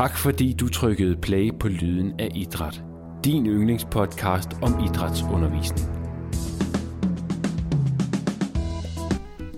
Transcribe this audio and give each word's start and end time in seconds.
Tak 0.00 0.18
fordi 0.18 0.52
du 0.52 0.68
trykkede 0.68 1.16
play 1.16 1.50
på 1.58 1.68
Lyden 1.68 2.20
af 2.20 2.28
Idræt. 2.34 2.82
Din 3.24 3.46
yndlingspodcast 3.46 4.48
om 4.62 4.84
idrætsundervisning. 4.84 5.90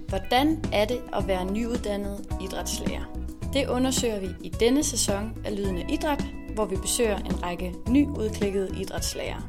Hvordan 0.08 0.64
er 0.72 0.84
det 0.84 1.00
at 1.12 1.28
være 1.28 1.52
nyuddannet 1.52 2.26
idrætslærer? 2.40 3.02
Det 3.52 3.68
undersøger 3.68 4.20
vi 4.20 4.26
i 4.40 4.48
denne 4.48 4.82
sæson 4.82 5.32
af 5.44 5.56
Lyden 5.56 5.78
af 5.78 5.86
Idræt, 5.88 6.24
hvor 6.54 6.66
vi 6.66 6.76
besøger 6.76 7.16
en 7.16 7.42
række 7.42 7.74
nyudklikkede 7.88 8.80
idrætslærer. 8.80 9.48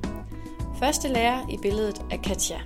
Første 0.79 1.07
lærer 1.07 1.49
i 1.49 1.57
billedet 1.61 2.01
er 2.11 2.17
Katja. 2.17 2.57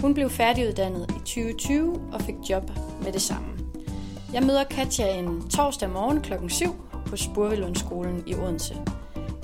Hun 0.00 0.14
blev 0.14 0.30
færdiguddannet 0.30 1.10
i 1.10 1.18
2020 1.18 2.00
og 2.12 2.20
fik 2.20 2.36
job 2.50 2.70
med 3.02 3.12
det 3.12 3.22
samme. 3.22 3.48
Jeg 4.32 4.42
møder 4.42 4.64
Katja 4.64 5.18
en 5.18 5.48
torsdag 5.48 5.90
morgen 5.90 6.20
klokken 6.20 6.50
7 6.50 6.93
på 7.14 7.18
Spurvelundskolen 7.18 8.24
i 8.26 8.34
Odense. 8.34 8.74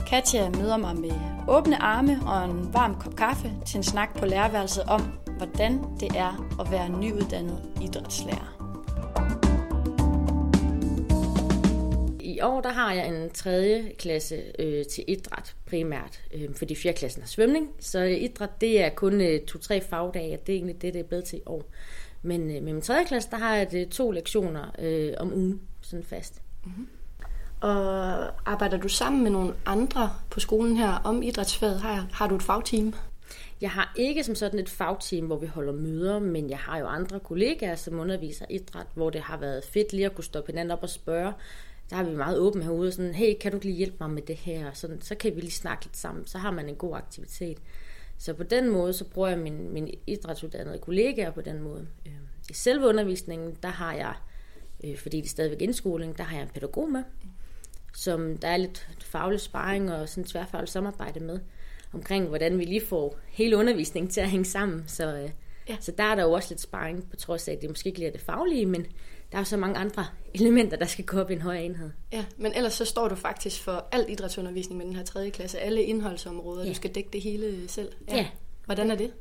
Katja 0.06 0.50
møder 0.50 0.76
mig 0.76 0.96
med 0.96 1.12
åbne 1.48 1.82
arme 1.82 2.18
og 2.26 2.44
en 2.44 2.74
varm 2.74 3.00
kop 3.00 3.16
kaffe 3.16 3.52
til 3.66 3.76
en 3.76 3.82
snak 3.82 4.18
på 4.18 4.26
lærerværelset 4.26 4.82
om, 4.84 5.00
hvordan 5.36 5.78
det 6.00 6.08
er 6.16 6.56
at 6.60 6.70
være 6.70 6.88
nyuddannet 6.88 7.62
idrætslærer. 7.82 8.56
I 12.20 12.40
år 12.40 12.60
der 12.60 12.72
har 12.72 12.92
jeg 12.92 13.08
en 13.08 13.30
tredje 13.30 13.92
klasse 13.98 14.42
øh, 14.58 14.84
til 14.84 15.04
idræt 15.08 15.54
primært, 15.66 16.22
øh, 16.34 16.54
fordi 16.54 16.74
4. 16.74 16.92
klassen 16.92 17.22
har 17.22 17.28
svømning. 17.28 17.70
Så 17.80 18.00
idræt 18.00 18.60
det 18.60 18.82
er 18.82 18.88
kun 18.88 19.20
øh, 19.20 19.40
to-tre 19.40 19.80
fagdage, 19.80 20.38
og 20.38 20.46
det 20.46 20.52
er 20.52 20.56
egentlig 20.56 20.82
det, 20.82 20.94
det 20.94 21.00
er 21.00 21.04
blevet 21.04 21.24
til 21.24 21.38
i 21.38 21.42
år. 21.46 21.64
Men 22.22 22.40
øh, 22.40 22.62
med 22.62 22.72
min 22.72 22.82
tredje 22.82 23.04
klasse, 23.04 23.30
der 23.30 23.36
har 23.36 23.56
jeg 23.56 23.70
det 23.70 23.88
to 23.88 24.10
lektioner 24.10 24.74
øh, 24.78 25.12
om 25.18 25.32
ugen, 25.32 25.60
sådan 25.82 26.04
fast. 26.04 26.42
Mm-hmm. 26.64 26.86
Og 27.60 28.50
arbejder 28.50 28.76
du 28.76 28.88
sammen 28.88 29.22
med 29.22 29.30
nogle 29.30 29.54
andre 29.66 30.10
på 30.30 30.40
skolen 30.40 30.76
her 30.76 30.92
om 31.04 31.22
idrætsfaget? 31.22 31.80
Har, 31.80 32.08
har 32.12 32.28
du 32.28 32.36
et 32.36 32.42
fagteam? 32.42 32.94
Jeg 33.60 33.70
har 33.70 33.92
ikke 33.96 34.24
som 34.24 34.34
sådan 34.34 34.60
et 34.60 34.68
fagteam, 34.68 35.26
hvor 35.26 35.36
vi 35.36 35.46
holder 35.46 35.72
møder, 35.72 36.18
men 36.18 36.50
jeg 36.50 36.58
har 36.58 36.78
jo 36.78 36.86
andre 36.86 37.20
kollegaer, 37.20 37.76
som 37.76 37.98
underviser 37.98 38.46
idræt, 38.50 38.86
hvor 38.94 39.10
det 39.10 39.20
har 39.20 39.36
været 39.36 39.64
fedt 39.64 39.92
lige 39.92 40.06
at 40.06 40.14
kunne 40.14 40.24
stoppe 40.24 40.52
hinanden 40.52 40.70
op 40.70 40.82
og 40.82 40.90
spørge. 40.90 41.32
Der 41.90 41.96
har 41.96 42.04
vi 42.04 42.16
meget 42.16 42.38
åbent 42.38 42.64
herude, 42.64 42.92
sådan, 42.92 43.14
hey, 43.14 43.34
kan 43.40 43.52
du 43.52 43.58
lige 43.62 43.74
hjælpe 43.74 43.96
mig 44.00 44.10
med 44.10 44.22
det 44.22 44.36
her? 44.36 44.72
Sådan, 44.72 45.00
så 45.00 45.14
kan 45.14 45.36
vi 45.36 45.40
lige 45.40 45.50
snakke 45.50 45.84
lidt 45.84 45.96
sammen, 45.96 46.26
så 46.26 46.38
har 46.38 46.50
man 46.50 46.68
en 46.68 46.74
god 46.74 46.96
aktivitet. 46.96 47.58
Så 48.18 48.34
på 48.34 48.42
den 48.42 48.68
måde, 48.68 48.92
så 48.92 49.04
bruger 49.04 49.28
jeg 49.28 49.38
min, 49.38 49.72
min 49.72 49.94
idrætsuddannede 50.06 50.78
kollegaer 50.78 51.30
på 51.30 51.40
den 51.40 51.62
måde. 51.62 51.86
Øhm, 52.06 52.14
I 52.50 52.52
selve 52.52 52.86
undervisningen, 52.86 53.56
der 53.62 53.68
har 53.68 53.92
jeg, 53.92 54.14
øh, 54.84 54.96
fordi 54.96 55.16
det 55.16 55.24
er 55.24 55.28
stadigvæk 55.28 55.62
indskoling, 55.62 56.18
der 56.18 56.24
har 56.24 56.36
jeg 56.36 56.42
en 56.42 56.48
pædagog 56.54 56.90
med, 56.90 57.02
som 57.94 58.38
der 58.38 58.48
er 58.48 58.56
lidt 58.56 58.88
faglig 59.00 59.40
sparring 59.40 59.92
og 59.92 60.08
sådan 60.08 60.24
tværfaglig 60.24 60.68
samarbejde 60.68 61.20
med, 61.20 61.40
omkring 61.92 62.28
hvordan 62.28 62.58
vi 62.58 62.64
lige 62.64 62.86
får 62.86 63.18
hele 63.28 63.56
undervisningen 63.56 64.10
til 64.10 64.20
at 64.20 64.30
hænge 64.30 64.44
sammen. 64.44 64.84
Så, 64.86 65.16
øh, 65.16 65.30
ja. 65.68 65.76
så 65.80 65.92
der 65.98 66.04
er 66.04 66.14
der 66.14 66.22
jo 66.22 66.32
også 66.32 66.48
lidt 66.50 66.60
sparring, 66.60 67.10
på 67.10 67.16
trods 67.16 67.48
af, 67.48 67.52
at 67.52 67.60
det 67.62 67.70
måske 67.70 67.86
ikke 67.86 67.98
lige 67.98 68.08
er 68.08 68.12
det 68.12 68.20
faglige, 68.20 68.66
men 68.66 68.82
der 69.32 69.36
er 69.36 69.40
jo 69.40 69.44
så 69.44 69.56
mange 69.56 69.78
andre 69.78 70.06
elementer, 70.34 70.76
der 70.76 70.86
skal 70.86 71.04
gå 71.04 71.20
op 71.20 71.30
i 71.30 71.34
en 71.34 71.42
højere 71.42 71.64
enhed. 71.64 71.90
Ja, 72.12 72.24
men 72.36 72.52
ellers 72.54 72.72
så 72.72 72.84
står 72.84 73.08
du 73.08 73.14
faktisk 73.14 73.62
for 73.62 73.88
al 73.92 74.06
idrætsundervisning 74.08 74.78
med 74.78 74.86
den 74.86 74.96
her 74.96 75.04
tredje 75.04 75.30
klasse, 75.30 75.58
alle 75.58 75.82
indholdsområder, 75.82 76.62
ja. 76.62 76.68
du 76.68 76.74
skal 76.74 76.94
dække 76.94 77.10
det 77.12 77.22
hele 77.22 77.68
selv. 77.68 77.92
Ja. 78.08 78.16
ja. 78.16 78.26
Hvordan 78.66 78.90
er 78.90 78.94
det? 78.94 79.12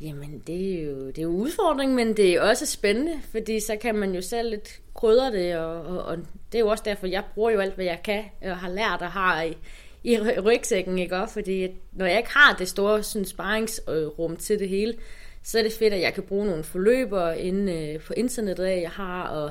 Jamen, 0.00 0.42
det 0.46 0.80
er, 0.80 0.84
jo, 0.84 1.06
det 1.06 1.18
er 1.18 1.22
jo 1.22 1.28
udfordring, 1.28 1.94
men 1.94 2.16
det 2.16 2.34
er 2.34 2.40
også 2.40 2.66
spændende, 2.66 3.20
fordi 3.30 3.60
så 3.60 3.76
kan 3.76 3.94
man 3.94 4.14
jo 4.14 4.22
selv 4.22 4.50
lidt 4.50 4.80
krydre 4.94 5.32
det, 5.32 5.56
og, 5.56 5.82
og, 5.82 6.02
og 6.04 6.16
det 6.52 6.58
er 6.58 6.62
jo 6.62 6.68
også 6.68 6.84
derfor, 6.86 7.06
jeg 7.06 7.24
bruger 7.34 7.50
jo 7.50 7.60
alt, 7.60 7.74
hvad 7.74 7.84
jeg 7.84 8.00
kan, 8.04 8.24
og 8.42 8.56
har 8.56 8.68
lært 8.68 9.02
og 9.02 9.10
har 9.10 9.42
i, 9.42 9.56
i 10.04 10.20
rygsækken, 10.20 10.98
ikke 10.98 11.16
også? 11.16 11.34
Fordi 11.34 11.68
når 11.92 12.06
jeg 12.06 12.18
ikke 12.18 12.30
har 12.30 12.56
det 12.56 12.68
store 12.68 13.02
sådan, 13.02 13.26
sparringsrum 13.26 14.36
til 14.36 14.58
det 14.58 14.68
hele, 14.68 14.94
så 15.42 15.58
er 15.58 15.62
det 15.62 15.72
fedt, 15.72 15.94
at 15.94 16.00
jeg 16.00 16.14
kan 16.14 16.22
bruge 16.22 16.46
nogle 16.46 16.64
forløber 16.64 17.30
inde 17.30 17.72
øh, 17.72 18.00
på 18.00 18.12
internettet, 18.16 18.64
af, 18.64 18.80
jeg 18.82 18.90
har, 18.90 19.22
og, 19.22 19.50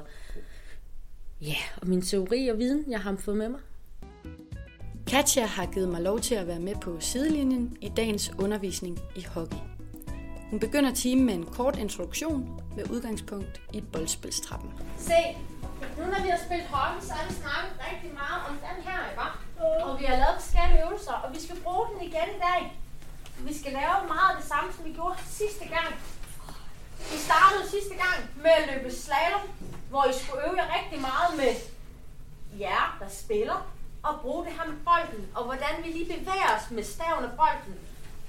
ja, 1.42 1.56
og 1.82 1.88
min 1.88 2.02
teori 2.02 2.48
og 2.48 2.58
viden, 2.58 2.86
jeg 2.92 3.00
har 3.00 3.16
fået 3.20 3.38
med 3.38 3.50
mig. 3.50 3.60
Katja 5.08 5.46
har 5.46 5.66
givet 5.74 5.90
mig 5.90 6.02
lov 6.02 6.20
til 6.20 6.36
at 6.36 6.48
være 6.48 6.60
med 6.60 6.76
på 6.82 7.00
sidelinjen 7.00 7.78
i 7.82 7.92
dagens 7.98 8.32
undervisning 8.40 9.00
i 9.16 9.26
hockey. 9.30 9.77
Hun 10.50 10.60
begynder 10.60 10.94
timen 10.94 11.26
med 11.26 11.34
en 11.34 11.46
kort 11.46 11.78
introduktion 11.78 12.62
med 12.76 12.90
udgangspunkt 12.92 13.62
i 13.74 13.82
boldspilstrappen. 13.82 14.74
Se, 14.98 15.20
nu 15.98 16.04
når 16.14 16.22
vi 16.24 16.30
har 16.30 16.40
spillet 16.46 16.68
hockey, 16.68 17.02
så 17.08 17.14
har 17.14 17.26
vi 17.30 17.34
snakket 17.44 17.74
rigtig 17.90 18.12
meget 18.22 18.40
om 18.50 18.54
den 18.68 18.78
her, 18.88 19.00
ikke? 19.10 19.22
Og 19.86 20.00
vi 20.00 20.06
har 20.06 20.18
lavet 20.24 20.38
forskellige 20.42 20.82
øvelser, 20.86 21.16
og 21.24 21.28
vi 21.36 21.40
skal 21.46 21.58
bruge 21.66 21.86
den 21.92 22.00
igen 22.10 22.30
i 22.38 22.40
dag. 22.48 22.62
Vi 23.48 23.54
skal 23.60 23.72
lave 23.82 23.98
meget 24.16 24.34
det 24.40 24.46
samme, 24.52 24.68
som 24.76 24.86
vi 24.86 24.92
gjorde 25.00 25.16
sidste 25.42 25.66
gang. 25.76 25.92
Vi 27.12 27.18
startede 27.30 27.64
sidste 27.76 27.96
gang 28.04 28.20
med 28.44 28.54
at 28.60 28.66
løbe 28.72 28.90
slalom, 29.04 29.46
hvor 29.90 30.04
I 30.12 30.14
skulle 30.20 30.40
øve 30.46 30.58
jer 30.62 30.70
rigtig 30.78 31.00
meget 31.10 31.32
med 31.42 31.52
jer, 32.64 32.98
der 33.02 33.10
spiller, 33.24 33.60
og 34.08 34.14
bruge 34.22 34.46
det 34.46 34.54
her 34.58 34.66
med 34.72 34.80
bolden, 34.90 35.24
og 35.38 35.44
hvordan 35.44 35.74
vi 35.84 35.90
lige 35.98 36.10
bevæger 36.16 36.50
os 36.58 36.68
med 36.72 36.84
staven 36.94 37.24
og 37.30 37.34
bolden. 37.42 37.76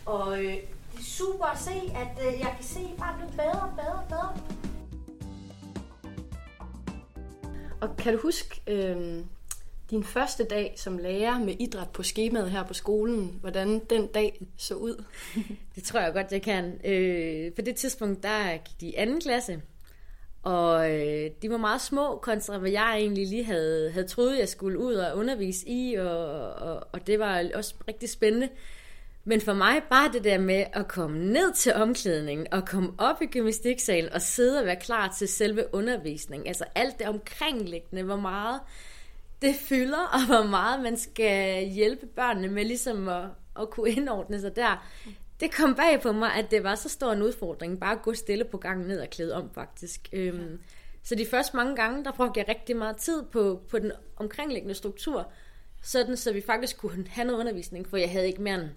Og 0.07 0.45
øh, 0.45 0.57
super 1.03 1.45
at 1.45 1.59
se, 1.59 1.71
at 1.71 2.27
øh, 2.27 2.41
jeg 2.41 2.53
kan 2.57 2.65
se, 2.65 2.79
at 2.79 2.87
I 2.87 2.99
bare 2.99 3.17
bliver 3.17 3.31
bedre 3.31 3.63
og 3.63 3.71
bedre 3.77 3.93
og 3.93 4.09
bedre. 4.09 4.59
Og 7.81 7.97
kan 7.97 8.13
du 8.13 8.19
huske 8.23 8.61
øh, 8.67 9.25
din 9.91 10.05
første 10.05 10.45
dag 10.45 10.75
som 10.77 10.99
lærer 10.99 11.39
med 11.39 11.57
idræt 11.59 11.91
på 11.91 12.03
skemaet 12.03 12.51
her 12.51 12.63
på 12.63 12.75
skolen, 12.75 13.39
hvordan 13.41 13.79
den 13.91 14.07
dag 14.07 14.47
så 14.57 14.75
ud? 14.75 15.05
det 15.75 15.85
tror 15.85 16.01
jeg 16.01 16.13
godt, 16.13 16.33
jeg 16.33 16.43
kan. 16.43 16.81
Øh, 16.85 17.53
på 17.53 17.63
det 17.63 17.77
tidspunkt, 17.77 18.23
der 18.23 18.53
gik 18.53 18.81
de 18.81 18.87
i 18.87 18.95
anden 18.95 19.21
klasse, 19.21 19.63
og 20.43 20.91
øh, 20.91 21.31
de 21.43 21.51
var 21.51 21.57
meget 21.57 21.81
små 21.81 22.19
kontra, 22.23 22.59
hvad 22.59 22.71
jeg 22.71 22.97
egentlig 22.99 23.27
lige 23.27 23.45
havde, 23.45 23.91
havde 23.91 24.07
troet, 24.07 24.39
jeg 24.39 24.49
skulle 24.49 24.79
ud 24.79 24.95
og 24.95 25.17
undervise 25.17 25.69
i, 25.69 25.95
og, 25.95 26.53
og, 26.53 26.87
og 26.93 27.07
det 27.07 27.19
var 27.19 27.45
også 27.55 27.75
rigtig 27.89 28.09
spændende. 28.11 28.49
Men 29.29 29.41
for 29.41 29.53
mig 29.53 29.83
bare 29.91 30.13
det 30.13 30.25
der 30.25 30.39
med 30.39 30.65
at 30.73 30.89
komme 30.89 31.19
ned 31.19 31.53
til 31.53 31.75
omklædningen 31.75 32.47
og 32.53 32.67
komme 32.67 32.93
op 32.99 33.23
i 33.23 33.27
gymnastiksalen 33.27 34.13
og 34.13 34.23
sidde 34.23 34.61
og 34.61 34.67
være 34.67 34.77
klar 34.77 35.15
til 35.19 35.29
selve 35.29 35.75
undervisningen. 35.75 36.47
Altså 36.47 36.65
alt 36.75 36.99
det 36.99 37.09
omkringliggende, 37.09 38.03
hvor 38.03 38.17
meget 38.17 38.61
det 39.43 39.55
fylder, 39.55 40.03
og 40.13 40.27
hvor 40.27 40.51
meget 40.51 40.83
man 40.83 40.97
skal 40.97 41.69
hjælpe 41.69 42.07
børnene 42.07 42.49
med 42.49 42.65
ligesom 42.65 43.09
at, 43.09 43.25
at 43.61 43.71
kunne 43.71 43.91
indordne 43.91 44.41
sig 44.41 44.57
der. 44.57 44.89
Det 45.41 45.55
kom 45.55 45.75
bag 45.75 46.01
på 46.03 46.13
mig, 46.13 46.35
at 46.35 46.51
det 46.51 46.65
var 46.65 46.75
så 46.75 46.89
stor 46.89 47.13
en 47.13 47.23
udfordring, 47.23 47.81
bare 47.81 47.93
at 47.93 48.03
gå 48.03 48.15
stille 48.15 48.45
på 48.45 48.59
gangen 48.59 48.87
ned 48.87 49.01
og 49.01 49.11
klæde 49.11 49.35
om 49.35 49.51
faktisk. 49.55 50.09
Ja. 50.13 50.19
Øhm, 50.19 50.59
så 51.03 51.15
de 51.15 51.27
første 51.27 51.57
mange 51.57 51.77
gange, 51.77 52.05
der 52.05 52.13
brugte 52.13 52.41
jeg 52.41 52.49
rigtig 52.49 52.77
meget 52.77 52.97
tid 52.97 53.23
på, 53.23 53.63
på 53.69 53.79
den 53.79 53.93
omkringliggende 54.17 54.75
struktur, 54.75 55.33
sådan 55.83 56.17
så 56.17 56.33
vi 56.33 56.41
faktisk 56.41 56.79
kunne 56.79 57.07
have 57.09 57.27
noget 57.27 57.41
undervisning, 57.41 57.89
for 57.89 57.97
jeg 57.97 58.11
havde 58.11 58.27
ikke 58.27 58.43
mere 58.43 58.55
end 58.55 58.69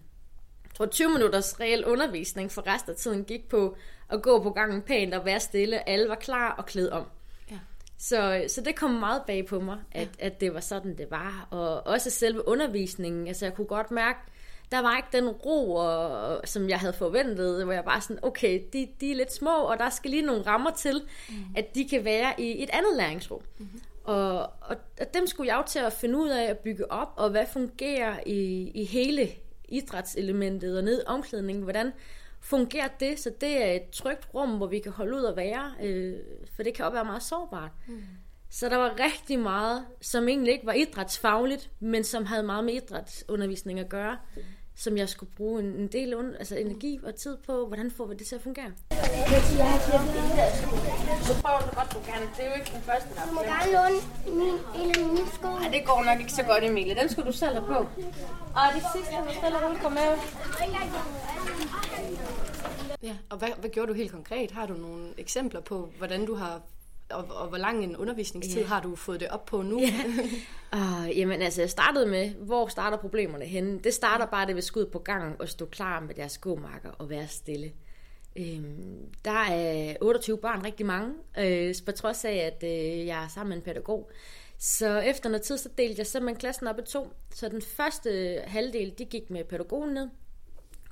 tror 0.76 0.86
20 0.86 1.10
minutters 1.10 1.60
reel 1.60 1.86
undervisning, 1.86 2.52
for 2.52 2.68
resten 2.68 2.92
af 2.92 2.98
tiden 2.98 3.24
gik 3.24 3.50
på 3.50 3.76
at 4.10 4.22
gå 4.22 4.44
på 4.44 4.50
gangen 4.50 4.82
pænt 4.82 5.14
og 5.14 5.26
være 5.26 5.40
stille. 5.40 5.90
Alle 5.90 6.10
var 6.10 6.16
klar 6.16 6.56
og 6.58 6.66
klæde 6.66 6.92
om. 6.92 7.06
Ja. 7.52 7.60
Så, 7.98 8.46
så 8.48 8.62
det 8.62 8.76
kom 8.76 8.90
meget 8.90 9.22
bag 9.28 9.46
på 9.46 9.60
mig, 9.60 9.78
at, 9.92 10.10
ja. 10.20 10.26
at 10.26 10.42
det 10.42 10.54
var 10.54 10.60
sådan, 10.60 10.98
det 10.98 11.12
var. 11.12 11.48
Og 11.52 11.88
også 11.88 12.10
selve 12.10 12.48
undervisningen, 12.48 13.28
altså 13.28 13.46
jeg 13.46 13.56
kunne 13.56 13.68
godt 13.68 13.92
mærke, 13.92 14.20
der 14.72 14.82
var 14.82 14.98
ikke 14.98 15.10
den 15.12 15.30
ro, 15.30 15.76
og, 15.76 16.42
som 16.46 16.70
jeg 16.70 16.80
havde 16.80 16.94
forventet, 16.94 17.64
hvor 17.64 17.74
jeg 17.74 17.84
bare 17.84 18.02
sådan, 18.02 18.20
okay, 18.22 18.62
de, 18.74 18.88
de 19.02 19.12
er 19.12 19.16
lidt 19.16 19.34
små, 19.34 19.64
og 19.64 19.80
der 19.80 19.90
skal 19.90 20.12
lige 20.12 20.22
nogle 20.22 20.42
rammer 20.42 20.72
til, 20.72 21.02
mm. 21.30 21.36
at 21.56 21.76
de 21.76 21.90
kan 21.90 22.06
være 22.06 22.42
i 22.42 22.64
et 22.64 22.70
andet 22.74 22.98
læringsrum. 22.98 23.42
Mm-hmm. 23.58 23.82
Og, 24.04 24.40
og, 24.42 24.76
og 25.00 25.14
dem 25.14 25.28
skulle 25.28 25.48
jeg 25.48 25.58
jo 25.58 25.64
til 25.68 25.80
at 25.80 25.94
finde 25.94 26.18
ud 26.20 26.30
af 26.30 26.44
at 26.44 26.58
bygge 26.58 26.92
op, 26.92 27.14
og 27.16 27.30
hvad 27.30 27.46
fungerer 27.54 28.20
i, 28.26 28.72
i 28.76 28.86
hele 28.86 29.30
idrætselementet 29.72 30.78
og 30.78 30.84
ned 30.84 31.04
omklædningen, 31.08 31.64
hvordan 31.64 31.92
fungerer 32.40 32.88
det, 33.00 33.20
så 33.20 33.32
det 33.42 33.64
er 33.66 33.72
et 33.72 33.90
trygt 33.90 34.28
rum, 34.34 34.58
hvor 34.58 34.68
vi 34.68 34.80
kan 34.80 34.92
holde 34.92 35.18
ud 35.18 35.22
og 35.22 35.38
være, 35.38 35.72
øh, 35.84 36.20
for 36.56 36.64
det 36.64 36.74
kan 36.74 36.86
også 36.86 36.96
være 36.96 37.06
meget 37.06 37.24
sårbart. 37.24 37.72
Mm. 37.88 38.04
Så 38.50 38.70
der 38.70 38.78
var 38.78 39.00
rigtig 39.00 39.40
meget, 39.40 39.86
som 40.02 40.28
egentlig 40.28 40.54
ikke 40.54 40.66
var 40.66 40.74
idrætsfagligt, 40.74 41.72
men 41.80 42.04
som 42.04 42.26
havde 42.26 42.44
meget 42.44 42.64
med 42.64 42.74
idrætsundervisning 42.74 43.80
at 43.80 43.90
gøre. 43.90 44.18
Mm 44.36 44.42
som 44.76 44.98
jeg 44.98 45.10
skulle 45.10 45.32
bruge 45.38 45.60
en, 45.60 45.66
en 45.66 45.88
del 45.88 46.16
un, 46.16 46.36
altså 46.40 46.56
energi 46.56 47.00
og 47.04 47.16
tid 47.16 47.38
på. 47.46 47.68
Hvordan 47.68 47.92
får 47.92 48.06
vi 48.06 48.16
det 48.16 48.28
til 48.28 48.36
at 48.36 48.42
fungere? 48.42 48.72
Så 51.22 51.42
prøv 51.44 51.62
så 51.62 51.72
godt 51.76 51.94
du 51.94 52.00
kan. 52.00 52.22
Det 52.38 52.46
er 52.46 52.50
jo 52.50 52.56
ikke 52.60 52.72
den 52.74 52.82
første, 52.82 53.10
der 53.16 53.26
Du 53.26 53.34
må 53.34 53.42
gerne 53.42 53.72
låne 53.78 54.00
min, 54.40 54.56
en 54.82 54.92
af 54.96 55.14
mine 55.14 55.28
sko. 55.34 55.48
Nej, 55.48 55.70
det 55.70 55.86
går 55.86 56.04
nok 56.04 56.20
ikke 56.20 56.34
så 56.34 56.44
godt, 56.44 56.64
Emilie. 56.64 56.96
Den 56.96 57.10
skal 57.10 57.24
du 57.26 57.32
selv 57.32 57.54
have 57.54 57.66
på. 57.66 57.80
Og 58.60 58.66
det 58.76 58.84
sidste, 58.96 59.14
du 59.28 59.34
stille 59.40 59.58
ud, 59.70 59.78
kom 59.82 59.92
med. 59.92 60.12
Ja, 63.04 63.16
og 63.30 63.38
hvad, 63.38 63.50
hvad 63.60 63.70
gjorde 63.70 63.90
du 63.92 63.94
helt 63.94 64.12
konkret? 64.12 64.52
Har 64.52 64.66
du 64.66 64.74
nogle 64.74 65.14
eksempler 65.18 65.62
på, 65.62 65.90
hvordan 65.98 66.26
du 66.26 66.36
har 66.36 66.62
og, 67.14 67.26
og 67.30 67.48
hvor 67.48 67.58
lang 67.58 67.84
en 67.84 67.98
undervisningstid 67.98 68.62
Ja. 68.62 68.68
har 68.68 68.82
du 68.82 68.96
fået 68.96 69.20
det 69.20 69.28
op 69.30 69.46
på 69.46 69.62
nu? 69.62 69.80
Ja. 69.80 69.94
Uh, 70.76 71.18
jamen 71.20 71.42
altså, 71.42 71.62
jeg 71.62 71.70
startede 71.70 72.06
med, 72.06 72.30
hvor 72.30 72.68
starter 72.68 72.98
problemerne 72.98 73.46
henne? 73.46 73.80
Det 73.80 73.94
starter 73.94 74.26
bare 74.26 74.48
det 74.48 74.56
ved 74.56 74.62
skud 74.62 74.86
på 74.86 75.00
gangen 75.00 75.36
og 75.40 75.50
stå 75.50 75.66
klar 75.66 76.00
med 76.00 76.16
deres 76.16 76.32
skomarker 76.32 76.90
og 76.90 77.10
være 77.10 77.28
stille. 77.28 77.72
Øhm, 78.36 79.06
der 79.26 79.32
er 79.50 79.96
28 80.02 80.38
børn, 80.38 80.66
rigtig 80.66 80.86
mange, 80.86 81.14
øh, 81.40 81.76
på 81.86 81.92
trods 81.92 82.26
af, 82.26 82.34
at 82.34 82.64
øh, 82.64 83.06
jeg 83.06 83.24
er 83.24 83.28
sammen 83.28 83.50
med 83.50 83.58
en 83.58 83.64
pædagog. 83.64 84.12
Så 84.58 85.00
efter 85.00 85.30
noget 85.30 85.42
tid, 85.42 85.58
så 85.58 85.70
delte 85.78 85.96
jeg 86.00 86.08
simpelthen 86.08 86.40
klassen 86.40 86.68
op 86.68 86.80
i 86.80 86.82
to. 86.82 87.08
Så 87.34 87.50
den 87.50 87.62
første 87.62 88.40
halvdel, 88.48 88.94
de 88.98 89.06
gik 89.06 89.30
med 89.30 89.44
pædagogen 89.44 89.94
ned, 89.94 90.10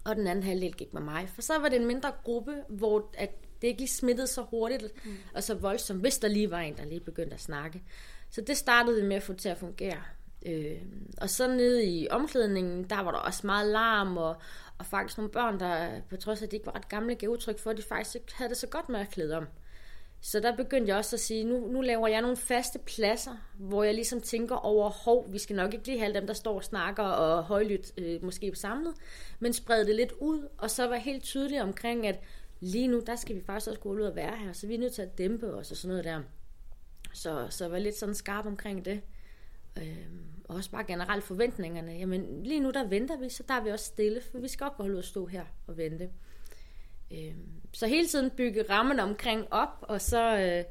og 0.05 0.15
den 0.15 0.27
anden 0.27 0.43
halvdel 0.43 0.73
gik 0.73 0.93
med 0.93 1.01
mig. 1.01 1.29
For 1.35 1.41
så 1.41 1.59
var 1.59 1.69
det 1.69 1.79
en 1.81 1.87
mindre 1.87 2.11
gruppe, 2.23 2.55
hvor 2.69 3.09
at 3.13 3.31
det 3.61 3.67
ikke 3.67 3.79
lige 3.79 3.89
smittede 3.89 4.27
så 4.27 4.41
hurtigt 4.41 5.05
mm. 5.05 5.17
og 5.33 5.43
så 5.43 5.53
voldsomt, 5.53 6.01
hvis 6.01 6.17
der 6.17 6.27
lige 6.27 6.51
var 6.51 6.59
en, 6.59 6.77
der 6.77 6.85
lige 6.85 6.99
begyndte 6.99 7.33
at 7.33 7.41
snakke. 7.41 7.83
Så 8.29 8.41
det 8.41 8.57
startede 8.57 9.01
vi 9.01 9.07
med 9.07 9.15
at 9.15 9.23
få 9.23 9.33
til 9.33 9.49
at 9.49 9.57
fungere. 9.57 10.01
Øh, 10.45 10.77
og 11.17 11.29
så 11.29 11.47
nede 11.47 11.85
i 11.85 12.07
omklædningen, 12.09 12.83
der 12.83 12.99
var 12.99 13.11
der 13.11 13.19
også 13.19 13.47
meget 13.47 13.67
larm, 13.67 14.17
og, 14.17 14.35
og 14.77 14.85
faktisk 14.85 15.17
nogle 15.17 15.31
børn, 15.31 15.59
der 15.59 16.01
på 16.09 16.17
trods 16.17 16.41
af, 16.41 16.45
at 16.45 16.51
de 16.51 16.55
ikke 16.55 16.65
var 16.65 16.75
ret 16.75 16.89
gamle, 16.89 17.15
gav 17.15 17.29
udtryk 17.29 17.59
for, 17.59 17.69
at 17.69 17.77
de 17.77 17.83
faktisk 17.83 18.15
ikke 18.15 18.35
havde 18.35 18.49
det 18.49 18.57
så 18.57 18.67
godt 18.67 18.89
med 18.89 18.99
at 18.99 19.09
klæde 19.09 19.37
om. 19.37 19.47
Så 20.21 20.39
der 20.39 20.55
begyndte 20.55 20.89
jeg 20.89 20.97
også 20.97 21.15
at 21.15 21.19
sige, 21.19 21.43
nu, 21.43 21.67
nu 21.67 21.81
laver 21.81 22.07
jeg 22.07 22.21
nogle 22.21 22.37
faste 22.37 22.79
pladser, 22.79 23.31
hvor 23.57 23.83
jeg 23.83 23.93
ligesom 23.93 24.21
tænker 24.21 24.55
over, 24.55 24.89
hov, 24.89 25.33
vi 25.33 25.39
skal 25.39 25.55
nok 25.55 25.73
ikke 25.73 25.87
lige 25.87 25.99
have 25.99 26.13
dem, 26.13 26.27
der 26.27 26.33
står 26.33 26.55
og 26.55 26.63
snakker 26.63 27.03
og 27.03 27.43
højlydt 27.43 27.91
øh, 27.97 28.23
måske 28.23 28.55
samlet, 28.55 28.93
men 29.39 29.53
sprede 29.53 29.85
det 29.85 29.95
lidt 29.95 30.11
ud, 30.11 30.47
og 30.57 30.71
så 30.71 30.87
var 30.87 30.95
helt 30.95 31.23
tydelig 31.23 31.61
omkring, 31.61 32.07
at 32.07 32.19
lige 32.59 32.87
nu, 32.87 33.03
der 33.05 33.15
skal 33.15 33.35
vi 33.35 33.41
faktisk 33.41 33.67
også 33.67 33.79
gå 33.79 33.89
ud 33.89 34.01
og 34.01 34.15
være 34.15 34.37
her, 34.37 34.53
så 34.53 34.67
vi 34.67 34.75
er 34.75 34.79
nødt 34.79 34.93
til 34.93 35.01
at 35.01 35.17
dæmpe 35.17 35.53
os 35.53 35.71
og 35.71 35.77
sådan 35.77 35.89
noget 35.89 36.05
der. 36.05 36.21
Så, 37.13 37.47
så 37.49 37.63
jeg 37.63 37.71
var 37.71 37.79
lidt 37.79 37.95
sådan 37.95 38.15
skarp 38.15 38.45
omkring 38.45 38.85
det. 38.85 39.01
Øhm, 39.77 40.29
og 40.43 40.55
også 40.55 40.71
bare 40.71 40.83
generelt 40.83 41.23
forventningerne. 41.23 41.91
Jamen 41.91 42.43
lige 42.43 42.59
nu 42.59 42.71
der 42.71 42.87
venter 42.87 43.17
vi, 43.17 43.29
så 43.29 43.43
der 43.47 43.53
er 43.53 43.63
vi 43.63 43.69
også 43.69 43.85
stille, 43.85 44.21
for 44.21 44.39
vi 44.39 44.47
skal 44.47 44.63
også 44.63 44.75
holde 44.77 44.93
ud 44.93 44.97
og 44.97 45.03
stå 45.03 45.25
her 45.25 45.45
og 45.67 45.77
vente. 45.77 46.09
Øhm, 47.11 47.61
så 47.73 47.87
hele 47.87 48.07
tiden 48.07 48.29
bygge 48.29 48.65
rammen 48.69 48.99
omkring 48.99 49.47
op, 49.51 49.77
og 49.81 50.01
så, 50.01 50.37
øh, 50.37 50.63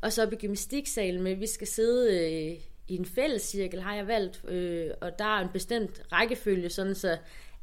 og 0.00 0.12
så 0.12 0.22
op 0.22 0.32
i 0.32 0.36
gymnastiksalen 0.36 1.22
med, 1.22 1.34
vi 1.34 1.46
skal 1.46 1.66
sidde 1.66 2.20
øh, 2.20 2.60
i 2.88 2.96
en 2.96 3.06
fælles 3.06 3.42
cirkel, 3.42 3.82
har 3.82 3.94
jeg 3.94 4.06
valgt, 4.06 4.44
øh, 4.48 4.90
og 5.00 5.18
der 5.18 5.24
er 5.24 5.40
en 5.40 5.52
bestemt 5.52 6.02
rækkefølge, 6.12 6.70
sådan 6.70 6.94
så 6.94 7.18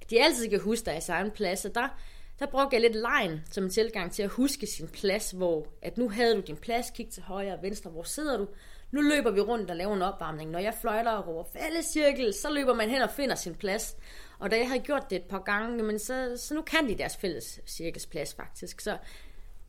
de 0.09 0.23
altid 0.23 0.45
skal 0.45 0.59
huske 0.59 0.91
i 0.91 0.99
egen 1.09 1.31
plads, 1.31 1.65
og 1.65 1.75
der, 1.75 1.99
der 2.39 2.45
brugte 2.45 2.73
jeg 2.75 2.81
lidt 2.81 2.95
lejen 2.95 3.41
som 3.51 3.63
en 3.63 3.69
tilgang 3.69 4.11
til 4.11 4.23
at 4.23 4.29
huske 4.29 4.67
sin 4.67 4.87
plads, 4.87 5.31
hvor 5.31 5.67
at 5.81 5.97
nu 5.97 6.09
havde 6.09 6.35
du 6.35 6.41
din 6.41 6.57
plads, 6.57 6.89
kig 6.89 7.09
til 7.09 7.23
højre 7.23 7.53
og 7.53 7.61
venstre, 7.61 7.91
hvor 7.91 8.03
sidder 8.03 8.37
du? 8.37 8.47
Nu 8.91 9.01
løber 9.01 9.31
vi 9.31 9.39
rundt 9.39 9.71
og 9.71 9.77
laver 9.77 9.95
en 9.95 10.01
opvarmning. 10.01 10.51
Når 10.51 10.59
jeg 10.59 10.73
fløjter 10.81 11.11
og 11.11 11.27
råber 11.27 11.49
fællescirkel, 11.59 12.33
så 12.33 12.53
løber 12.53 12.73
man 12.73 12.89
hen 12.89 13.01
og 13.01 13.09
finder 13.09 13.35
sin 13.35 13.55
plads. 13.55 13.97
Og 14.39 14.51
da 14.51 14.57
jeg 14.57 14.67
havde 14.67 14.81
gjort 14.81 15.09
det 15.09 15.15
et 15.15 15.23
par 15.23 15.39
gange, 15.39 15.83
men 15.83 15.99
så, 15.99 16.37
så 16.37 16.53
nu 16.53 16.61
kan 16.61 16.87
de 16.87 16.97
deres 16.97 17.17
fælles 17.17 17.59
cirkelsplads 17.67 18.33
faktisk. 18.33 18.81
Så 18.81 18.97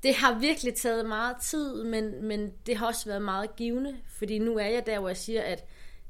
det 0.03 0.15
har 0.15 0.39
virkelig 0.39 0.75
taget 0.75 1.07
meget 1.07 1.37
tid, 1.37 1.85
men, 1.85 2.25
men 2.25 2.53
det 2.67 2.77
har 2.77 2.87
også 2.87 3.07
været 3.07 3.23
meget 3.23 3.57
givende, 3.57 3.97
fordi 4.19 4.39
nu 4.39 4.59
er 4.59 4.67
jeg 4.67 4.87
der, 4.87 4.99
hvor 4.99 5.09
jeg 5.09 5.17
siger, 5.17 5.43
at 5.43 5.65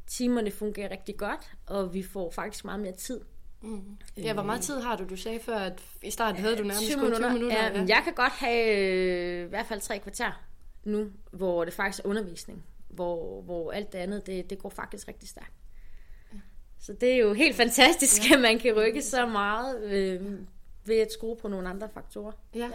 timerne 0.06 0.50
fungerer 0.50 0.90
rigtig 0.90 1.16
godt, 1.16 1.50
og 1.66 1.94
vi 1.94 2.02
får 2.02 2.30
faktisk 2.30 2.64
meget 2.64 2.80
mere 2.80 2.92
tid. 2.92 3.20
Mm. 3.62 3.96
Ja, 4.16 4.32
hvor 4.32 4.42
meget 4.42 4.62
tid 4.62 4.80
har 4.80 4.96
du? 4.96 5.04
Du 5.04 5.16
sagde 5.16 5.40
før, 5.40 5.56
at 5.56 5.80
i 6.02 6.10
starten 6.10 6.40
havde 6.40 6.56
du 6.56 6.62
nærmest 6.62 6.80
20 6.80 6.94
kun 6.94 7.00
20 7.00 7.10
minutter. 7.10 7.32
minutter. 7.32 7.80
Ja, 7.80 7.84
jeg 7.88 8.00
kan 8.04 8.12
godt 8.14 8.32
have 8.32 8.78
øh, 8.78 9.46
i 9.46 9.48
hvert 9.48 9.66
fald 9.66 9.80
tre 9.80 9.98
kvarter 9.98 10.42
nu, 10.84 11.10
hvor 11.30 11.64
det 11.64 11.74
faktisk 11.74 12.04
er 12.04 12.08
undervisning. 12.08 12.64
Hvor, 12.88 13.42
hvor 13.42 13.72
alt 13.72 13.92
det 13.92 13.98
andet, 13.98 14.26
det, 14.26 14.50
det 14.50 14.58
går 14.58 14.68
faktisk 14.68 15.08
rigtig 15.08 15.28
stærkt. 15.28 15.52
Så 16.80 16.92
det 16.92 17.12
er 17.12 17.16
jo 17.16 17.32
helt 17.32 17.56
fantastisk, 17.56 18.30
ja. 18.30 18.34
at 18.34 18.40
man 18.40 18.58
kan 18.58 18.76
rykke 18.76 19.02
så 19.02 19.26
meget 19.26 19.84
øh, 19.84 20.38
ved 20.84 20.96
at 20.96 21.12
skrue 21.12 21.36
på 21.36 21.48
nogle 21.48 21.68
andre 21.68 21.88
faktorer. 21.94 22.32
Ja. 22.54 22.70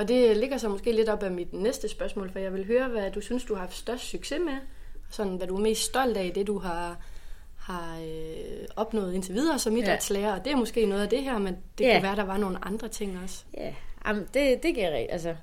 Og 0.00 0.08
det 0.08 0.36
ligger 0.36 0.58
så 0.58 0.68
måske 0.68 0.92
lidt 0.92 1.08
op 1.08 1.22
af 1.22 1.30
mit 1.30 1.52
næste 1.52 1.88
spørgsmål, 1.88 2.30
for 2.32 2.38
jeg 2.38 2.52
vil 2.52 2.66
høre, 2.66 2.88
hvad 2.88 3.10
du 3.10 3.20
synes, 3.20 3.44
du 3.44 3.54
har 3.54 3.60
haft 3.60 3.76
størst 3.76 4.04
succes 4.04 4.40
med. 4.44 4.56
Sådan, 5.10 5.36
hvad 5.36 5.46
du 5.46 5.56
er 5.56 5.60
mest 5.60 5.82
stolt 5.82 6.16
af, 6.16 6.32
det 6.34 6.46
du 6.46 6.58
har, 6.58 6.98
har 7.56 7.98
øh, 8.00 8.66
opnået 8.76 9.14
indtil 9.14 9.34
videre 9.34 9.58
som 9.58 9.76
idrætslærer. 9.76 10.38
Og 10.38 10.44
det 10.44 10.52
er 10.52 10.56
måske 10.56 10.86
noget 10.86 11.02
af 11.02 11.08
det 11.08 11.22
her, 11.22 11.38
men 11.38 11.56
det 11.78 11.84
Ja. 11.84 11.92
kan 11.92 12.02
være, 12.02 12.16
der 12.16 12.24
var 12.24 12.36
nogle 12.36 12.64
andre 12.64 12.88
ting 12.88 13.18
også. 13.24 13.44
Ja, 13.56 13.74
Jamen, 14.06 14.26
det, 14.34 14.62
det 14.62 14.74
giver 14.74 14.90
rigtigt. 14.90 15.12
Altså, 15.12 15.36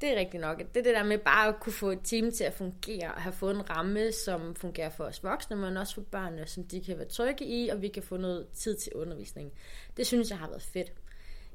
det 0.00 0.12
er 0.12 0.18
rigtigt 0.18 0.40
nok. 0.40 0.58
Det 0.58 0.76
er 0.76 0.82
det 0.82 0.94
der 0.94 1.02
med 1.04 1.18
bare 1.18 1.48
at 1.48 1.60
kunne 1.60 1.72
få 1.72 1.90
et 1.90 2.00
team 2.04 2.30
til 2.32 2.44
at 2.44 2.52
fungere, 2.54 3.12
og 3.14 3.22
have 3.22 3.32
fået 3.32 3.54
en 3.56 3.70
ramme, 3.70 4.12
som 4.12 4.54
fungerer 4.54 4.90
for 4.90 5.04
os 5.04 5.24
voksne, 5.24 5.56
men 5.56 5.76
også 5.76 5.94
for 5.94 6.00
børnene, 6.00 6.46
som 6.46 6.64
de 6.64 6.84
kan 6.84 6.98
være 6.98 7.08
trygge 7.08 7.44
i, 7.44 7.68
og 7.68 7.82
vi 7.82 7.88
kan 7.88 8.02
få 8.02 8.16
noget 8.16 8.46
tid 8.54 8.76
til 8.76 8.92
undervisning. 8.94 9.52
Det 9.96 10.06
synes 10.06 10.30
jeg 10.30 10.38
har 10.38 10.48
været 10.48 10.62
fedt. 10.62 10.92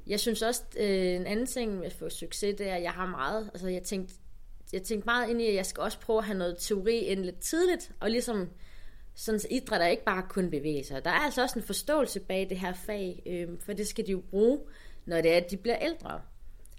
Jeg 0.08 0.20
synes 0.20 0.42
også, 0.42 0.62
øh, 0.80 1.16
en 1.16 1.28
anden 1.28 1.46
ting 1.46 1.78
med 1.78 1.86
at 1.86 1.94
få 1.94 2.10
succes, 2.10 2.56
det 2.58 2.70
er, 2.70 2.76
at 2.76 2.84
jeg 2.84 2.92
har 2.92 3.06
meget, 3.06 3.50
altså 3.54 3.68
jeg 3.68 3.84
tænkte, 3.84 4.14
jeg 4.74 4.84
tænkte 4.84 5.06
meget 5.06 5.30
ind 5.30 5.42
i, 5.42 5.48
at 5.48 5.56
jeg 5.56 5.66
skal 5.66 5.82
også 5.82 6.00
prøve 6.00 6.20
at 6.20 6.26
have 6.26 6.38
noget 6.38 6.56
teori 6.60 6.98
ind 6.98 7.20
lidt 7.20 7.40
tidligt, 7.40 7.92
og 8.00 8.12
ligesom 8.12 8.50
sådan 9.16 9.40
så 9.40 9.48
idræt 9.52 9.82
er 9.82 9.88
ikke 9.88 10.04
bare 10.04 10.24
kun 10.30 10.50
bevægelser. 10.50 11.00
Der 11.00 11.10
er 11.10 11.20
altså 11.20 11.42
også 11.42 11.60
en 11.60 11.66
forståelse 11.66 12.20
bag 12.20 12.48
det 12.50 12.60
her 12.60 12.74
fag, 12.74 13.24
øh, 13.26 13.48
for 13.60 13.74
det 13.74 13.88
skal 13.88 14.08
de 14.08 14.12
jo 14.12 14.22
bruge, 14.30 14.60
når 15.06 15.22
det 15.22 15.34
er, 15.34 15.38
at 15.38 15.52
de 15.52 15.58
bliver 15.58 15.78
ældre. 15.82 16.22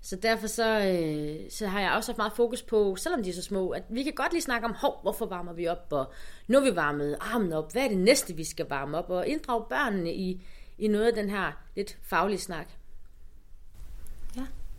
Så 0.03 0.17
derfor 0.17 0.47
så, 0.47 0.79
øh, 0.79 1.51
så 1.51 1.67
har 1.67 1.81
jeg 1.81 1.93
også 1.93 2.13
haft 2.13 2.19
meget 2.19 2.33
fokus 2.33 2.63
på, 2.63 2.97
selvom 2.97 3.23
de 3.23 3.31
er 3.31 3.35
så 3.35 3.43
små, 3.43 3.71
at 3.71 3.83
vi 3.89 4.03
kan 4.03 4.13
godt 4.13 4.33
lige 4.33 4.43
snakke 4.43 4.67
om, 4.67 4.75
hov, 4.75 4.99
hvorfor 5.03 5.27
varmer 5.27 5.53
vi 5.53 5.67
op, 5.67 5.87
og 5.91 6.13
nu 6.49 6.59
er 6.59 6.71
vi 6.71 6.77
varmet 6.77 7.17
armen 7.21 7.53
op, 7.53 7.73
hvad 7.73 7.85
er 7.85 7.89
det 7.89 7.99
næste, 7.99 8.37
vi 8.37 8.45
skal 8.45 8.67
varme 8.69 8.99
op, 8.99 9.11
og 9.11 9.27
inddrage 9.27 9.65
børnene 9.69 10.15
i, 10.15 10.43
i 10.79 10.89
noget 10.89 11.07
af 11.07 11.13
den 11.13 11.31
her 11.31 11.53
lidt 11.77 11.99
faglige 12.03 12.39
snak. 12.39 12.69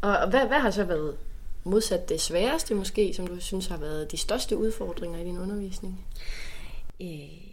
Og 0.01 0.29
hvad, 0.29 0.47
hvad 0.47 0.59
har 0.59 0.71
så 0.71 0.83
været 0.83 1.17
modsat 1.63 2.09
det 2.09 2.21
sværeste 2.21 2.75
måske, 2.75 3.13
som 3.13 3.27
du 3.27 3.39
synes 3.39 3.67
har 3.67 3.77
været 3.77 4.11
de 4.11 4.17
største 4.17 4.57
udfordringer 4.57 5.19
i 5.19 5.23
din 5.23 5.37
undervisning? 5.37 6.05
Øh, 7.01 7.49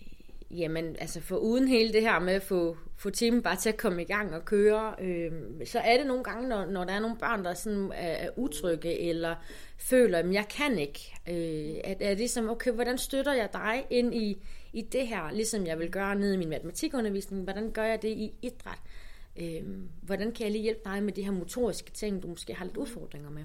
jamen, 0.50 0.96
altså 0.98 1.20
for 1.20 1.36
uden 1.36 1.68
hele 1.68 1.92
det 1.92 2.02
her 2.02 2.18
med 2.18 2.32
at 2.32 2.42
få, 2.42 2.76
få 2.96 3.10
timen 3.10 3.42
bare 3.42 3.56
til 3.56 3.68
at 3.68 3.76
komme 3.76 4.02
i 4.02 4.04
gang 4.04 4.34
og 4.34 4.44
køre, 4.44 4.94
øh, 5.00 5.32
så 5.64 5.78
er 5.78 5.96
det 5.96 6.06
nogle 6.06 6.24
gange, 6.24 6.48
når, 6.48 6.64
når 6.64 6.84
der 6.84 6.92
er 6.92 7.00
nogle 7.00 7.16
børn, 7.16 7.44
der 7.44 7.54
sådan 7.54 7.92
er, 7.94 8.12
er 8.12 8.30
utrygge, 8.36 9.00
eller 9.00 9.34
føler, 9.78 10.18
at 10.18 10.32
jeg 10.32 10.48
kan 10.48 10.78
ikke. 10.78 11.14
Øh, 11.28 11.80
at 11.84 11.96
er 12.00 12.14
ligesom, 12.14 12.48
okay, 12.48 12.70
hvordan 12.70 12.98
støtter 12.98 13.32
jeg 13.32 13.48
dig 13.52 13.84
ind 13.90 14.14
i, 14.14 14.38
i 14.72 14.82
det 14.82 15.06
her, 15.06 15.30
ligesom 15.32 15.66
jeg 15.66 15.78
vil 15.78 15.90
gøre 15.90 16.14
nede 16.14 16.34
i 16.34 16.38
min 16.38 16.48
matematikundervisning, 16.48 17.42
hvordan 17.42 17.70
gør 17.70 17.84
jeg 17.84 18.02
det 18.02 18.08
i 18.08 18.32
idræt? 18.42 18.78
Øh, 18.78 18.95
Øhm, 19.38 19.88
hvordan 20.02 20.32
kan 20.32 20.44
jeg 20.44 20.52
lige 20.52 20.62
hjælpe 20.62 20.80
dig 20.84 21.02
med 21.02 21.12
de 21.12 21.22
her 21.22 21.30
motoriske 21.30 21.90
ting, 21.90 22.22
du 22.22 22.28
måske 22.28 22.54
har 22.54 22.64
lidt 22.64 22.76
udfordringer 22.76 23.30
med? 23.30 23.42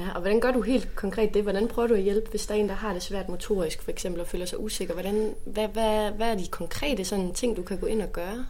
Ja, 0.00 0.10
og 0.14 0.20
hvordan 0.20 0.40
gør 0.40 0.50
du 0.50 0.60
helt 0.62 0.96
konkret 0.96 1.34
det? 1.34 1.42
Hvordan 1.42 1.68
prøver 1.68 1.88
du 1.88 1.94
at 1.94 2.02
hjælpe, 2.02 2.30
hvis 2.30 2.46
der 2.46 2.54
er 2.54 2.58
en, 2.58 2.68
der 2.68 2.74
har 2.74 2.92
det 2.92 3.02
svært 3.02 3.28
motorisk, 3.28 3.82
for 3.82 3.90
eksempel, 3.90 4.20
og 4.20 4.26
føler 4.26 4.46
sig 4.46 4.60
usikker? 4.60 4.94
Hvordan, 4.94 5.34
hvad, 5.44 5.68
hvad, 5.68 6.12
hvad 6.12 6.30
er 6.32 6.36
de 6.36 6.46
konkrete 6.46 7.04
sådan, 7.04 7.34
ting, 7.34 7.56
du 7.56 7.62
kan 7.62 7.78
gå 7.78 7.86
ind 7.86 8.02
og 8.02 8.12
gøre? 8.12 8.46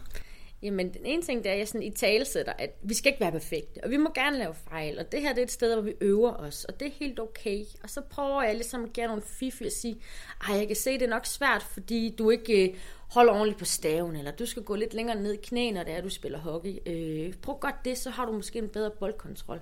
Jamen, 0.61 0.93
den 0.93 1.05
ene 1.05 1.21
ting, 1.21 1.43
det 1.43 1.49
er, 1.49 1.53
at 1.53 1.59
jeg 1.59 1.67
sådan 1.67 1.83
i 1.83 1.91
talesætter, 1.91 2.53
at 2.53 2.75
vi 2.81 2.93
skal 2.93 3.09
ikke 3.09 3.21
være 3.21 3.31
perfekte, 3.31 3.83
og 3.83 3.89
vi 3.89 3.97
må 3.97 4.09
gerne 4.15 4.37
lave 4.37 4.53
fejl, 4.69 4.99
og 4.99 5.11
det 5.11 5.21
her 5.21 5.29
det 5.33 5.41
er 5.41 5.45
et 5.45 5.51
sted, 5.51 5.73
hvor 5.73 5.83
vi 5.83 5.93
øver 6.01 6.33
os, 6.33 6.65
og 6.65 6.79
det 6.79 6.87
er 6.87 6.91
helt 6.91 7.19
okay. 7.19 7.63
Og 7.83 7.89
så 7.89 8.01
prøver 8.01 8.43
jeg 8.43 8.53
ligesom 8.53 8.83
at 8.83 8.93
give 8.93 9.07
nogle 9.07 9.21
fifi 9.21 9.65
og 9.65 9.71
sige, 9.71 10.01
ej, 10.47 10.55
jeg 10.55 10.67
kan 10.67 10.75
se, 10.75 10.93
det 10.93 11.01
er 11.01 11.09
nok 11.09 11.25
svært, 11.25 11.63
fordi 11.63 12.15
du 12.17 12.29
ikke 12.29 12.69
øh, 12.69 12.75
holder 13.09 13.33
ordentligt 13.33 13.59
på 13.59 13.65
staven, 13.65 14.15
eller 14.15 14.31
du 14.31 14.45
skal 14.45 14.63
gå 14.63 14.75
lidt 14.75 14.93
længere 14.93 15.21
ned 15.21 15.33
i 15.33 15.39
knæ, 15.43 15.71
når 15.71 15.83
det 15.83 15.93
er, 15.93 16.01
du 16.01 16.09
spiller 16.09 16.39
hockey. 16.39 16.77
Øh, 16.85 17.33
prøv 17.33 17.59
godt 17.59 17.85
det, 17.85 17.97
så 17.97 18.09
har 18.09 18.25
du 18.25 18.31
måske 18.31 18.59
en 18.59 18.69
bedre 18.69 18.91
boldkontrol. 18.99 19.61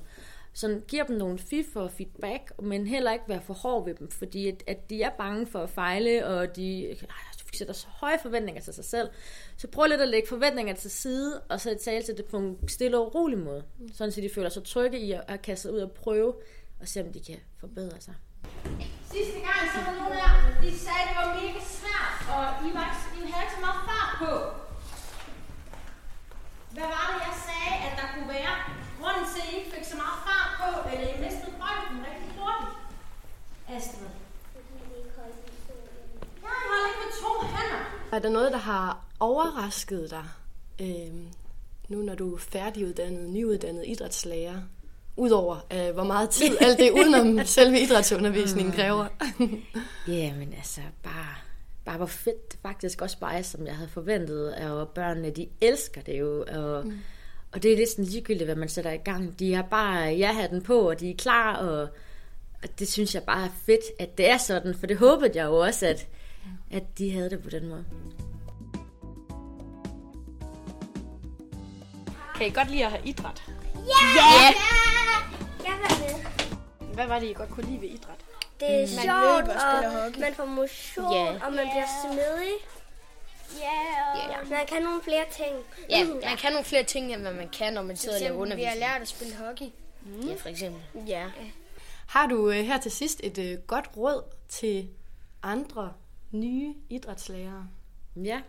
Så 0.53 0.81
giver 0.87 1.03
dem 1.03 1.17
nogle 1.17 1.39
fif 1.39 1.75
og 1.75 1.91
feedback, 1.91 2.61
men 2.61 2.87
heller 2.87 3.13
ikke 3.13 3.25
være 3.27 3.41
for 3.41 3.53
hård 3.53 3.85
ved 3.85 3.93
dem, 3.93 4.11
fordi 4.11 4.47
at, 4.47 4.63
at 4.67 4.89
de 4.89 5.01
er 5.01 5.09
bange 5.09 5.47
for 5.47 5.59
at 5.59 5.69
fejle, 5.69 6.25
og 6.25 6.55
de 6.55 6.95
sætter 7.53 7.73
så 7.73 7.87
høje 7.89 8.19
forventninger 8.21 8.61
til 8.61 8.73
sig 8.73 8.85
selv. 8.85 9.09
Så 9.57 9.67
prøv 9.67 9.85
lidt 9.87 10.01
at 10.01 10.07
lægge 10.07 10.27
forventninger 10.27 10.75
til 10.75 10.91
side, 10.91 11.41
og 11.49 11.61
så 11.61 11.77
tale 11.83 12.03
til 12.03 12.17
det 12.17 12.25
på 12.25 12.37
en 12.37 12.67
stille 12.67 12.97
og 12.97 13.15
rolig 13.15 13.37
måde. 13.37 13.63
Sådan 13.93 14.11
så 14.11 14.21
de 14.21 14.29
føler 14.35 14.49
sig 14.49 14.63
trygge 14.63 14.99
i 14.99 15.11
at, 15.11 15.41
kaste 15.41 15.61
sig 15.61 15.73
ud 15.73 15.79
og 15.79 15.91
prøve, 15.91 16.33
og 16.81 16.87
se 16.87 17.01
om 17.01 17.13
de 17.13 17.19
kan 17.27 17.39
forbedre 17.59 18.01
sig. 18.01 18.13
Sidste 19.11 19.39
gang 19.47 19.61
så 19.73 19.79
var 19.85 19.93
nogen 19.99 20.13
der, 20.17 20.29
de 20.61 20.71
sagde, 20.85 21.03
det 21.09 21.15
var 21.21 21.29
mega 21.41 21.61
svært, 21.79 22.15
og 22.35 22.43
I, 22.67 22.69
var, 22.77 22.87
I 23.17 23.31
havde 23.31 23.43
ikke 23.45 23.55
så 23.57 23.61
meget 23.67 23.81
fart 23.89 24.11
på. 24.23 24.31
Hvad 26.75 26.87
var 26.95 27.05
det, 27.11 27.19
jeg 27.29 27.35
sagde, 27.49 27.73
at 27.85 27.93
der 27.99 28.05
kunne 28.13 28.29
være 28.37 28.53
grunden 28.99 29.25
til, 29.31 29.41
at 29.43 29.49
I 29.49 29.53
ikke 29.57 29.71
fik 29.75 29.85
så 29.93 29.97
meget 30.03 30.17
fart 30.27 30.49
på, 30.59 30.69
eller 30.91 31.07
I 31.13 31.15
mistede 31.23 31.53
bolden 31.61 31.97
rigtig 32.09 32.29
hurtigt? 32.37 32.73
Astrid. 33.75 34.11
Ja, 36.43 36.51
I 36.61 36.65
holder 36.71 36.87
ikke 36.89 37.01
med 37.05 37.11
to 37.21 37.31
hænder. 37.53 37.81
Er 38.15 38.16
der 38.27 38.33
noget, 38.33 38.51
der 38.51 38.57
har 38.57 39.05
overrasket 39.19 40.09
dig, 40.09 40.23
øh, 40.81 41.13
nu 41.87 42.01
når 42.01 42.15
du 42.15 42.35
er 42.35 42.39
færdiguddannet, 42.39 43.29
nyuddannet 43.29 43.83
idrætslærer, 43.87 44.61
udover 45.15 45.67
øh, 45.73 45.93
hvor 45.93 46.03
meget 46.03 46.29
tid 46.29 46.57
alt 46.61 46.79
det 46.79 46.91
udenom 46.91 47.45
selve 47.45 47.79
idrætsundervisningen 47.79 48.73
kræver? 48.73 49.05
Ja, 50.07 50.33
men 50.33 50.53
altså, 50.57 50.81
bare, 51.03 51.35
bare 51.85 51.97
hvor 51.97 52.05
fedt 52.05 52.51
det 52.51 52.59
faktisk 52.61 53.01
også 53.01 53.19
bare 53.19 53.37
er, 53.37 53.41
som 53.41 53.67
jeg 53.67 53.75
havde 53.75 53.89
forventet. 53.89 54.55
Og 54.55 54.89
børnene, 54.89 55.29
de 55.29 55.47
elsker 55.61 56.01
det 56.01 56.19
jo. 56.19 56.45
Og, 56.53 56.85
mm. 56.85 56.99
og 57.51 57.63
det 57.63 57.73
er 57.73 57.77
lidt 57.77 57.89
sådan 57.89 58.05
ligegyldigt, 58.05 58.47
hvad 58.47 58.55
man 58.55 58.69
sætter 58.69 58.91
i 58.91 58.97
gang. 58.97 59.39
De 59.39 59.53
har 59.53 59.63
bare 59.63 59.97
ja 59.97 60.47
den 60.51 60.61
på, 60.61 60.89
og 60.89 60.99
de 60.99 61.11
er 61.11 61.15
klar, 61.15 61.55
og, 61.55 61.81
og 62.63 62.79
det 62.79 62.87
synes 62.87 63.15
jeg 63.15 63.23
bare 63.23 63.45
er 63.45 63.51
fedt, 63.65 63.83
at 63.99 64.17
det 64.17 64.29
er 64.29 64.37
sådan. 64.37 64.75
For 64.75 64.87
det 64.87 64.97
håbede 64.97 65.31
jeg 65.35 65.45
jo 65.45 65.55
også, 65.55 65.87
at, 65.87 66.07
at 66.71 66.97
de 66.97 67.11
havde 67.11 67.29
det 67.29 67.43
på 67.43 67.49
den 67.49 67.67
måde. 67.69 67.85
Kan 72.37 72.47
I 72.47 72.49
godt 72.49 72.69
lide 72.71 72.85
at 72.85 72.91
have 72.91 73.03
idræt? 73.05 73.43
Ja! 73.75 74.53
Jeg 75.65 75.73
var 75.81 75.99
med. 75.99 76.93
Hvad 76.93 77.07
var 77.07 77.19
det, 77.19 77.29
I 77.29 77.33
godt 77.33 77.49
kunne 77.49 77.65
lide 77.65 77.81
ved 77.81 77.89
idræt? 77.89 78.19
Det 78.59 78.83
er 78.83 78.87
sjovt, 78.87 79.49
og 79.57 80.19
man 80.19 80.33
får 80.35 80.45
motion, 80.45 81.13
Ja. 81.13 81.31
og 81.45 81.53
man 81.53 81.67
bliver 81.73 81.87
smidig. 82.03 82.53
Ja, 83.59 84.39
og 84.41 84.47
man 84.49 84.65
kan 84.67 84.81
nogle 84.83 85.01
flere 85.03 85.25
ting. 85.31 85.55
Ja, 85.89 86.03
man 86.29 86.37
kan 86.37 86.51
nogle 86.51 86.65
flere 86.65 86.83
ting, 86.83 87.13
end 87.13 87.21
hvad 87.21 87.33
man 87.33 87.49
kan, 87.49 87.73
når 87.73 87.81
man 87.81 87.97
sidder 87.97 88.15
og 88.15 88.21
laver 88.21 88.33
Vi 88.33 88.37
har 88.37 88.41
undervisning. 88.41 88.79
lært 88.79 89.01
at 89.01 89.07
spille 89.07 89.35
hockey. 89.35 89.65
Ja, 90.27 90.35
for 90.35 90.49
eksempel. 90.49 90.81
Ja. 91.07 91.25
Har 92.07 92.27
du 92.27 92.49
øh, 92.49 92.55
her 92.65 92.79
til 92.79 92.91
sidst 92.91 93.19
et 93.23 93.37
øh, 93.37 93.57
godt 93.67 93.89
råd 93.97 94.23
til 94.49 94.89
andre 95.43 95.93
nye 96.31 96.73
idrætslærere? 96.89 97.67
Ja, 98.15 98.41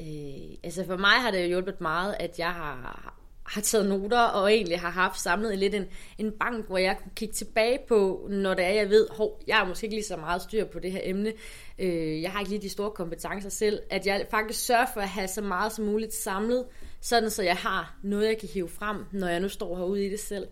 øh, 0.00 0.56
altså 0.62 0.84
for 0.86 0.96
mig 0.96 1.10
har 1.10 1.30
det 1.30 1.42
jo 1.42 1.46
hjulpet 1.46 1.80
meget, 1.80 2.16
at 2.20 2.38
jeg 2.38 2.50
har, 2.50 3.14
har 3.46 3.60
taget 3.60 3.88
noter, 3.88 4.22
og 4.22 4.52
egentlig 4.52 4.80
har 4.80 4.90
haft 4.90 5.20
samlet 5.20 5.58
lidt 5.58 5.74
en, 5.74 5.86
en 6.18 6.32
bank, 6.32 6.66
hvor 6.66 6.78
jeg 6.78 6.96
kunne 7.02 7.12
kigge 7.16 7.34
tilbage 7.34 7.78
på, 7.88 8.28
når 8.30 8.54
det 8.54 8.64
er, 8.64 8.70
jeg 8.70 8.88
ved, 8.90 9.08
hov, 9.10 9.42
jeg 9.46 9.56
har 9.56 9.64
måske 9.64 9.84
ikke 9.84 9.96
lige 9.96 10.04
så 10.04 10.16
meget 10.16 10.42
styr 10.42 10.64
på 10.64 10.78
det 10.78 10.92
her 10.92 11.00
emne, 11.02 11.32
øh, 11.78 12.22
jeg 12.22 12.30
har 12.30 12.40
ikke 12.40 12.50
lige 12.50 12.62
de 12.62 12.68
store 12.68 12.90
kompetencer 12.90 13.50
selv, 13.50 13.80
at 13.90 14.06
jeg 14.06 14.26
faktisk 14.30 14.66
sørger 14.66 14.86
for 14.94 15.00
at 15.00 15.08
have 15.08 15.28
så 15.28 15.42
meget 15.42 15.72
som 15.72 15.84
muligt 15.84 16.14
samlet, 16.14 16.64
sådan 17.00 17.30
så 17.30 17.42
jeg 17.42 17.56
har 17.56 17.98
noget, 18.02 18.26
jeg 18.26 18.38
kan 18.38 18.48
hive 18.48 18.68
frem, 18.68 18.96
når 19.12 19.28
jeg 19.28 19.40
nu 19.40 19.48
står 19.48 19.76
herude 19.76 20.06
i 20.06 20.10
det 20.10 20.20
selv. 20.20 20.46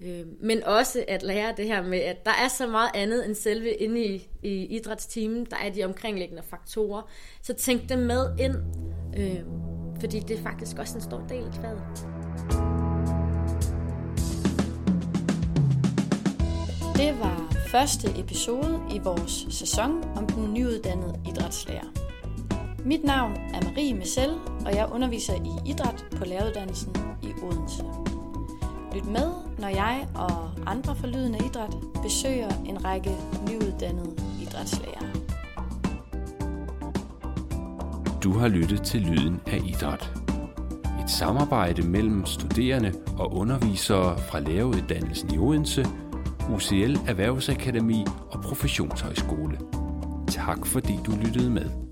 Øh, 0.00 0.26
men 0.40 0.64
også 0.64 1.04
at 1.08 1.22
lære 1.22 1.54
det 1.56 1.66
her 1.66 1.82
med, 1.82 1.98
at 1.98 2.24
der 2.24 2.32
er 2.44 2.48
så 2.48 2.66
meget 2.66 2.90
andet 2.94 3.26
end 3.26 3.34
selve 3.34 3.70
inde 3.70 4.04
i, 4.04 4.28
i 4.42 4.66
idrætstimen. 4.76 5.46
Der 5.50 5.56
er 5.56 5.70
de 5.70 5.84
omkringliggende 5.84 6.42
faktorer. 6.42 7.10
Så 7.42 7.54
tænk 7.54 7.88
dem 7.88 7.98
med 7.98 8.38
ind, 8.38 8.54
øh, 9.18 9.40
fordi 10.00 10.20
det 10.20 10.38
er 10.38 10.42
faktisk 10.42 10.78
også 10.78 10.94
en 10.94 11.02
stor 11.02 11.26
del 11.28 11.44
af 11.44 11.54
faget. 11.54 11.82
Det 16.96 17.20
var 17.20 17.52
første 17.66 18.20
episode 18.20 18.80
i 18.94 18.98
vores 18.98 19.46
sæson 19.50 20.04
om 20.16 20.26
den 20.26 20.54
nyuddannede 20.54 21.20
idrætslærer. 21.28 21.86
Mit 22.84 23.04
navn 23.04 23.32
er 23.32 23.64
Marie 23.64 23.94
Messel, 23.94 24.30
og 24.66 24.74
jeg 24.74 24.88
underviser 24.92 25.34
i 25.34 25.70
idræt 25.70 26.04
på 26.16 26.24
læreruddannelsen 26.24 26.96
i 27.22 27.32
Odense. 27.42 27.84
Lyt 28.94 29.06
med, 29.06 29.43
når 29.58 29.68
jeg 29.68 30.06
og 30.14 30.50
andre 30.66 30.96
forlydende 30.96 31.38
Idræt 31.46 31.76
besøger 32.02 32.48
en 32.66 32.84
række 32.84 33.10
nyuddannede 33.48 34.16
idrætslærere. 34.42 35.06
Du 38.22 38.32
har 38.32 38.48
lyttet 38.48 38.82
til 38.82 39.00
Lyden 39.00 39.40
af 39.46 39.60
Idræt. 39.66 40.12
Et 41.04 41.10
samarbejde 41.10 41.82
mellem 41.82 42.26
studerende 42.26 42.92
og 43.18 43.36
undervisere 43.36 44.18
fra 44.18 44.40
læreruddannelsen 44.40 45.34
i 45.34 45.38
Odense, 45.38 45.86
UCL 46.54 46.96
Erhvervsakademi 47.06 48.04
og 48.30 48.40
Professionshøjskole. 48.40 49.58
Tak 50.28 50.66
fordi 50.66 50.98
du 51.06 51.12
lyttede 51.24 51.50
med. 51.50 51.83